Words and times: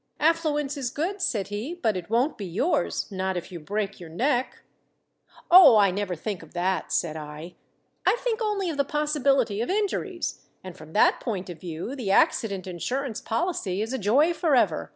"Affluence 0.19 0.77
is 0.77 0.89
good," 0.89 1.21
said 1.21 1.49
he; 1.49 1.75
"but 1.75 1.95
it 1.95 2.09
won't 2.09 2.35
be 2.35 2.47
yours 2.47 3.11
not 3.11 3.37
if 3.37 3.51
you 3.51 3.59
break 3.59 3.99
your 3.99 4.09
neck." 4.09 4.63
"Oh, 5.51 5.77
I 5.77 5.91
never 5.91 6.15
think 6.15 6.41
of 6.41 6.55
that," 6.55 6.91
said 6.91 7.15
I. 7.15 7.53
"I 8.03 8.15
think 8.21 8.41
only 8.41 8.71
of 8.71 8.77
the 8.77 8.83
possibility 8.83 9.61
of 9.61 9.69
injuries, 9.69 10.41
and 10.63 10.75
from 10.75 10.93
that 10.93 11.19
point 11.19 11.51
of 11.51 11.59
view 11.59 11.95
the 11.95 12.09
accident 12.09 12.65
insurance 12.65 13.21
policy 13.21 13.79
is 13.79 13.93
a 13.93 13.99
joy 13.99 14.33
forever. 14.33 14.89